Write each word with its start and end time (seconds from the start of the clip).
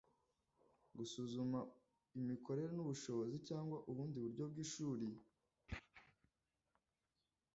gusuzuma 0.97 1.59
imikorere 2.19 2.69
nubushobozi 2.73 3.37
cyangwa 3.47 3.77
ubundi 3.91 4.17
buryo 4.23 4.43
bwishuri 4.51 5.07